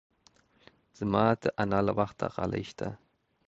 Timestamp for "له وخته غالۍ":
1.87-2.63